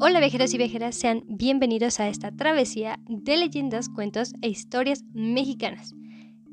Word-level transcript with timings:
Hola 0.00 0.20
viajeros 0.20 0.54
y 0.54 0.58
viajeras, 0.58 0.94
sean 0.94 1.24
bienvenidos 1.26 1.98
a 1.98 2.06
esta 2.08 2.30
travesía 2.30 3.00
de 3.08 3.36
leyendas, 3.36 3.88
cuentos 3.88 4.32
e 4.42 4.48
historias 4.48 5.02
mexicanas. 5.12 5.92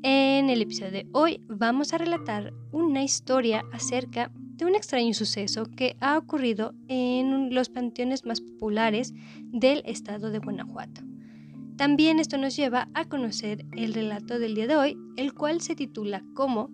En 0.02 0.50
el 0.50 0.62
episodio 0.62 0.90
de 0.90 1.06
hoy 1.12 1.40
vamos 1.46 1.92
a 1.92 1.98
relatar 1.98 2.52
una 2.72 3.04
historia 3.04 3.62
acerca 3.72 4.32
de 4.34 4.64
un 4.64 4.74
extraño 4.74 5.14
suceso 5.14 5.66
que 5.66 5.96
ha 6.00 6.18
ocurrido 6.18 6.74
en 6.88 7.54
los 7.54 7.68
panteones 7.68 8.24
más 8.24 8.40
populares 8.40 9.14
del 9.52 9.84
estado 9.86 10.32
de 10.32 10.40
Guanajuato. 10.40 11.02
También 11.76 12.18
esto 12.18 12.38
nos 12.38 12.56
lleva 12.56 12.88
a 12.94 13.04
conocer 13.04 13.64
el 13.76 13.94
relato 13.94 14.40
del 14.40 14.56
día 14.56 14.66
de 14.66 14.74
hoy, 14.74 14.98
el 15.16 15.34
cual 15.34 15.60
se 15.60 15.76
titula 15.76 16.24
como 16.34 16.68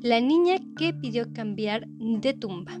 La 0.00 0.22
niña 0.22 0.56
que 0.78 0.94
pidió 0.94 1.30
cambiar 1.34 1.86
de 1.88 2.32
tumba. 2.32 2.80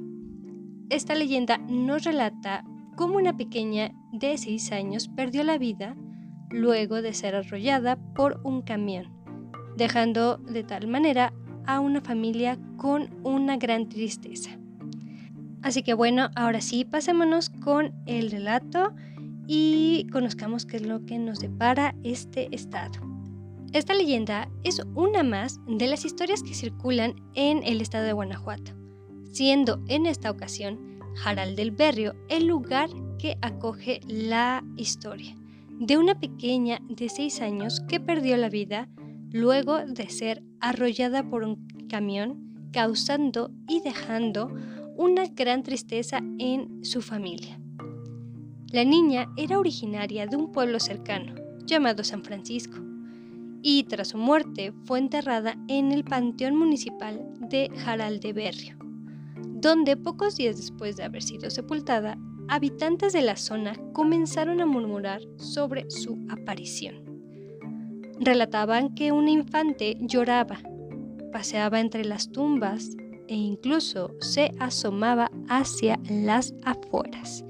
Esta 0.88 1.14
leyenda 1.14 1.58
nos 1.58 2.04
relata 2.04 2.64
cómo 2.96 3.16
una 3.16 3.36
pequeña 3.36 3.92
de 4.12 4.38
6 4.38 4.72
años 4.72 5.08
perdió 5.08 5.42
la 5.44 5.58
vida 5.58 5.96
luego 6.50 7.02
de 7.02 7.12
ser 7.14 7.34
arrollada 7.34 7.96
por 8.14 8.40
un 8.44 8.62
camión, 8.62 9.12
dejando 9.76 10.36
de 10.38 10.62
tal 10.62 10.86
manera 10.86 11.32
a 11.66 11.80
una 11.80 12.00
familia 12.00 12.58
con 12.76 13.10
una 13.22 13.56
gran 13.56 13.88
tristeza. 13.88 14.50
Así 15.62 15.82
que 15.82 15.94
bueno, 15.94 16.28
ahora 16.36 16.60
sí, 16.60 16.84
pasémonos 16.84 17.48
con 17.50 17.94
el 18.06 18.30
relato 18.30 18.94
y 19.46 20.06
conozcamos 20.12 20.66
qué 20.66 20.76
es 20.76 20.86
lo 20.86 21.04
que 21.06 21.18
nos 21.18 21.40
depara 21.40 21.94
este 22.02 22.54
estado. 22.54 23.00
Esta 23.72 23.94
leyenda 23.94 24.48
es 24.62 24.80
una 24.94 25.22
más 25.22 25.58
de 25.66 25.88
las 25.88 26.04
historias 26.04 26.42
que 26.42 26.54
circulan 26.54 27.14
en 27.34 27.62
el 27.64 27.80
estado 27.80 28.04
de 28.04 28.12
Guanajuato, 28.12 28.72
siendo 29.32 29.82
en 29.88 30.06
esta 30.06 30.30
ocasión 30.30 30.93
Jaral 31.16 31.56
del 31.56 31.70
Berrio 31.70 32.14
el 32.28 32.46
lugar 32.46 32.90
que 33.18 33.36
acoge 33.42 34.00
la 34.06 34.64
historia 34.76 35.34
de 35.80 35.98
una 35.98 36.18
pequeña 36.18 36.80
de 36.88 37.08
6 37.08 37.40
años 37.40 37.80
que 37.88 38.00
perdió 38.00 38.36
la 38.36 38.48
vida 38.48 38.88
luego 39.30 39.84
de 39.84 40.08
ser 40.08 40.42
arrollada 40.60 41.28
por 41.28 41.42
un 41.42 41.66
camión, 41.88 42.70
causando 42.72 43.50
y 43.68 43.80
dejando 43.80 44.50
una 44.96 45.26
gran 45.26 45.62
tristeza 45.62 46.18
en 46.38 46.84
su 46.84 47.02
familia. 47.02 47.58
La 48.70 48.84
niña 48.84 49.28
era 49.36 49.58
originaria 49.58 50.26
de 50.26 50.36
un 50.36 50.52
pueblo 50.52 50.78
cercano, 50.78 51.34
llamado 51.66 52.04
San 52.04 52.22
Francisco, 52.22 52.78
y 53.62 53.84
tras 53.84 54.08
su 54.08 54.18
muerte 54.18 54.72
fue 54.84 54.98
enterrada 54.98 55.56
en 55.68 55.90
el 55.90 56.04
Panteón 56.04 56.56
Municipal 56.56 57.26
de 57.40 57.70
Jaral 57.76 58.20
de 58.20 58.32
Berrio, 58.32 58.76
donde 59.64 59.96
pocos 59.96 60.36
días 60.36 60.58
después 60.58 60.94
de 60.96 61.04
haber 61.04 61.22
sido 61.22 61.48
sepultada, 61.48 62.18
habitantes 62.48 63.14
de 63.14 63.22
la 63.22 63.34
zona 63.34 63.74
comenzaron 63.94 64.60
a 64.60 64.66
murmurar 64.66 65.22
sobre 65.38 65.90
su 65.90 66.18
aparición. 66.28 67.02
Relataban 68.20 68.94
que 68.94 69.10
un 69.10 69.26
infante 69.26 69.96
lloraba, 70.00 70.60
paseaba 71.32 71.80
entre 71.80 72.04
las 72.04 72.30
tumbas 72.30 72.90
e 73.26 73.36
incluso 73.36 74.14
se 74.20 74.52
asomaba 74.58 75.30
hacia 75.48 75.98
las 76.10 76.54
afueras, 76.62 77.42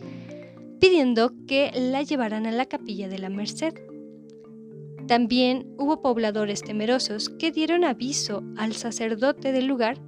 pidiendo 0.78 1.32
que 1.48 1.72
la 1.74 2.04
llevaran 2.04 2.46
a 2.46 2.52
la 2.52 2.66
capilla 2.66 3.08
de 3.08 3.18
la 3.18 3.28
Merced. 3.28 3.74
También 5.08 5.66
hubo 5.78 6.00
pobladores 6.00 6.62
temerosos 6.62 7.28
que 7.28 7.50
dieron 7.50 7.82
aviso 7.82 8.44
al 8.56 8.72
sacerdote 8.74 9.50
del 9.50 9.66
lugar 9.66 9.98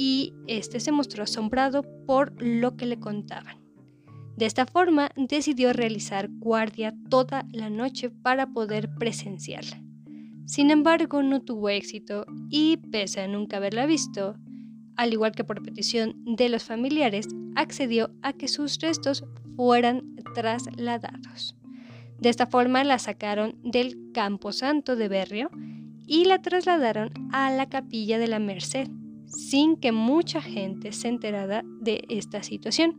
y 0.00 0.32
éste 0.46 0.78
se 0.78 0.92
mostró 0.92 1.24
asombrado 1.24 1.82
por 2.06 2.40
lo 2.40 2.76
que 2.76 2.86
le 2.86 3.00
contaban. 3.00 3.58
De 4.36 4.46
esta 4.46 4.64
forma 4.64 5.10
decidió 5.16 5.72
realizar 5.72 6.28
guardia 6.30 6.94
toda 7.10 7.44
la 7.50 7.68
noche 7.68 8.08
para 8.08 8.52
poder 8.52 8.94
presenciarla. 8.94 9.82
Sin 10.46 10.70
embargo, 10.70 11.24
no 11.24 11.42
tuvo 11.42 11.68
éxito 11.68 12.26
y, 12.48 12.76
pese 12.76 13.22
a 13.22 13.26
nunca 13.26 13.56
haberla 13.56 13.86
visto, 13.86 14.36
al 14.94 15.12
igual 15.12 15.32
que 15.32 15.42
por 15.42 15.64
petición 15.64 16.14
de 16.24 16.48
los 16.48 16.62
familiares, 16.62 17.26
accedió 17.56 18.10
a 18.22 18.32
que 18.32 18.46
sus 18.46 18.78
restos 18.78 19.24
fueran 19.56 20.14
trasladados. 20.32 21.56
De 22.20 22.28
esta 22.28 22.46
forma 22.46 22.84
la 22.84 23.00
sacaron 23.00 23.58
del 23.64 24.12
Campo 24.14 24.52
Santo 24.52 24.94
de 24.94 25.08
Berrio 25.08 25.50
y 26.06 26.24
la 26.26 26.40
trasladaron 26.40 27.10
a 27.32 27.50
la 27.50 27.68
Capilla 27.68 28.20
de 28.20 28.28
la 28.28 28.38
Merced, 28.38 28.88
sin 29.28 29.76
que 29.76 29.92
mucha 29.92 30.40
gente 30.40 30.92
se 30.92 31.08
enterara 31.08 31.62
de 31.80 32.04
esta 32.08 32.42
situación. 32.42 32.96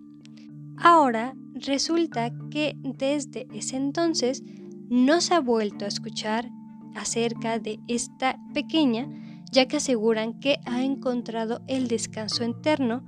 Ahora 0.78 1.35
resulta 1.53 2.31
que 2.50 2.75
desde 2.78 3.47
ese 3.53 3.75
entonces 3.75 4.44
no 4.89 5.22
se 5.22 5.35
ha 5.35 5.39
vuelto 5.41 5.85
a 5.85 5.89
escuchar 5.89 6.50
acerca 6.95 7.59
de 7.59 7.79
esta 7.88 8.39
pequeña, 8.53 9.07
ya 9.51 9.68
que 9.68 9.78
aseguran 9.78 10.39
que 10.39 10.59
ha 10.66 10.84
encontrado 10.84 11.62
el 11.68 11.88
descanso 11.88 12.44
interno 12.44 13.03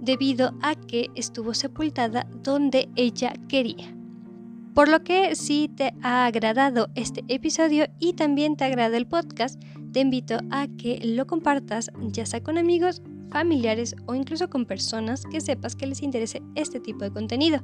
debido 0.00 0.52
a 0.62 0.74
que 0.74 1.10
estuvo 1.14 1.54
sepultada 1.54 2.26
donde 2.42 2.88
ella 2.96 3.32
quería. 3.48 3.94
Por 4.74 4.88
lo 4.88 5.04
que 5.04 5.36
si 5.36 5.68
te 5.68 5.92
ha 6.02 6.24
agradado 6.24 6.88
este 6.94 7.24
episodio 7.28 7.86
y 7.98 8.14
también 8.14 8.56
te 8.56 8.64
agrada 8.64 8.96
el 8.96 9.06
podcast, 9.06 9.62
te 9.92 10.00
invito 10.00 10.38
a 10.50 10.66
que 10.68 11.00
lo 11.04 11.26
compartas 11.26 11.90
ya 12.00 12.26
sea 12.26 12.42
con 12.42 12.58
amigos 12.58 13.02
familiares 13.30 13.94
o 14.06 14.14
incluso 14.14 14.48
con 14.50 14.66
personas 14.66 15.24
que 15.24 15.40
sepas 15.40 15.76
que 15.76 15.86
les 15.86 16.02
interese 16.02 16.42
este 16.54 16.80
tipo 16.80 17.04
de 17.04 17.10
contenido. 17.10 17.62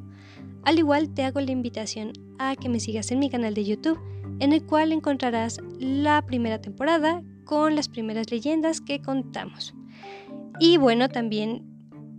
Al 0.64 0.78
igual 0.78 1.12
te 1.14 1.24
hago 1.24 1.40
la 1.40 1.50
invitación 1.50 2.12
a 2.38 2.56
que 2.56 2.68
me 2.68 2.80
sigas 2.80 3.10
en 3.10 3.18
mi 3.18 3.30
canal 3.30 3.54
de 3.54 3.64
YouTube, 3.64 3.98
en 4.40 4.52
el 4.52 4.64
cual 4.64 4.92
encontrarás 4.92 5.60
la 5.78 6.24
primera 6.24 6.60
temporada 6.60 7.22
con 7.44 7.74
las 7.74 7.88
primeras 7.88 8.30
leyendas 8.30 8.80
que 8.80 9.00
contamos. 9.00 9.74
Y 10.60 10.76
bueno, 10.76 11.08
también 11.08 11.64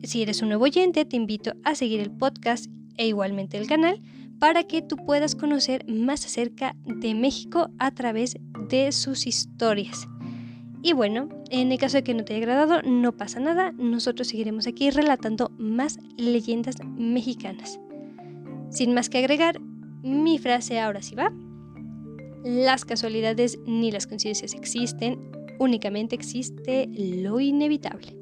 si 0.04 0.22
eres 0.22 0.42
un 0.42 0.50
nuevo 0.50 0.64
oyente, 0.64 1.06
te 1.06 1.16
invito 1.16 1.54
a 1.64 1.76
seguir 1.76 2.00
el 2.00 2.12
podcast 2.12 2.68
e 2.98 3.08
igualmente 3.08 3.58
el 3.58 3.68
canal 3.68 4.02
para 4.40 4.64
que 4.64 4.82
tú 4.82 4.96
puedas 4.96 5.36
conocer 5.36 5.86
más 5.88 6.26
acerca 6.26 6.76
de 6.86 7.14
México 7.14 7.70
a 7.78 7.92
través 7.92 8.38
de 8.70 8.92
sus 8.92 9.28
historias. 9.28 10.08
Y 10.82 10.94
bueno, 10.94 11.28
en 11.50 11.72
el 11.72 11.78
caso 11.78 11.98
de 11.98 12.04
que 12.04 12.14
no 12.14 12.24
te 12.24 12.34
haya 12.34 12.44
agradado, 12.44 12.82
no 12.84 13.12
pasa 13.12 13.42
nada, 13.42 13.74
nosotros 13.74 14.30
seguiremos 14.30 14.66
aquí 14.66 14.90
relatando 14.92 15.52
más 15.58 16.00
leyendas 16.18 16.78
mexicanas. 16.86 17.80
Sin 18.70 18.94
más 18.94 19.10
que 19.10 19.18
agregar, 19.18 19.60
mi 20.04 20.40
frase 20.40 20.80
ahora 20.80 21.02
sí 21.02 21.16
va. 21.16 21.34
Las 22.46 22.86
casualidades 22.86 23.60
ni 23.66 23.92
las 23.92 24.08
coincidencias 24.08 24.54
existen, 24.54 25.20
únicamente 25.60 26.16
existe 26.16 26.88
lo 26.96 27.42
inevitable. 27.42 28.19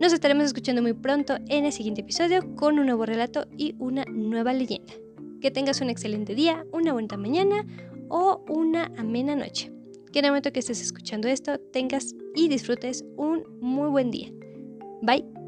Nos 0.00 0.12
estaremos 0.12 0.44
escuchando 0.44 0.82
muy 0.82 0.92
pronto 0.92 1.36
en 1.48 1.64
el 1.64 1.72
siguiente 1.72 2.02
episodio 2.02 2.54
con 2.56 2.78
un 2.78 2.86
nuevo 2.86 3.06
relato 3.06 3.46
y 3.56 3.74
una 3.78 4.04
nueva 4.04 4.52
leyenda. 4.52 4.92
Que 5.40 5.50
tengas 5.50 5.80
un 5.80 5.90
excelente 5.90 6.34
día, 6.34 6.64
una 6.72 6.92
buena 6.92 7.16
mañana 7.16 7.64
o 8.08 8.44
una 8.48 8.90
amena 8.96 9.36
noche 9.36 9.74
que 10.14 10.20
en 10.20 10.26
el 10.26 10.30
momento 10.30 10.52
que 10.52 10.60
estés 10.60 10.80
escuchando 10.80 11.26
esto 11.26 11.58
tengas 11.72 12.14
y 12.36 12.46
disfrutes 12.46 13.04
un 13.16 13.42
muy 13.60 13.88
buen 13.88 14.12
día. 14.12 14.30
Bye. 15.02 15.43